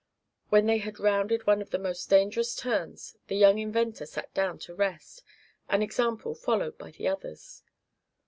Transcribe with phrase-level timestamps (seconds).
[0.49, 4.57] When they had rounded one of the most dangerous turns the young inventor sat down
[4.65, 5.21] to rest,
[5.69, 7.61] an example followed by the others.